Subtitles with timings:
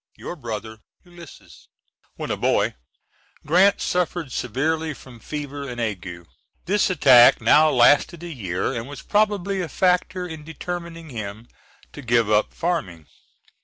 [0.17, 1.67] Your Brother ULYSSES.
[2.15, 2.73] [When a boy
[3.45, 6.25] Grant suffered severely from fever and ague.
[6.65, 11.47] This attack now lasted a year and was probably a factor in determining him
[11.93, 13.05] to give up farming.